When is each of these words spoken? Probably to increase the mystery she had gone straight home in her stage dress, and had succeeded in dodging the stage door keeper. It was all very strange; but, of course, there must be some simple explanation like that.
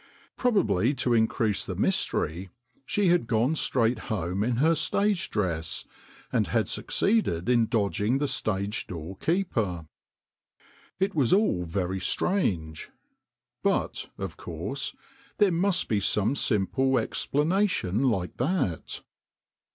Probably 0.35 0.95
to 0.95 1.13
increase 1.13 1.63
the 1.63 1.75
mystery 1.75 2.49
she 2.87 3.09
had 3.09 3.27
gone 3.27 3.53
straight 3.53 3.99
home 4.09 4.43
in 4.43 4.55
her 4.55 4.73
stage 4.73 5.29
dress, 5.29 5.85
and 6.31 6.47
had 6.47 6.67
succeeded 6.67 7.47
in 7.47 7.67
dodging 7.67 8.17
the 8.17 8.27
stage 8.27 8.87
door 8.87 9.15
keeper. 9.17 9.85
It 10.99 11.13
was 11.13 11.33
all 11.33 11.65
very 11.65 11.99
strange; 11.99 12.89
but, 13.61 14.09
of 14.17 14.37
course, 14.37 14.95
there 15.37 15.51
must 15.51 15.87
be 15.87 15.99
some 15.99 16.35
simple 16.35 16.97
explanation 16.97 18.09
like 18.09 18.37
that. 18.37 19.03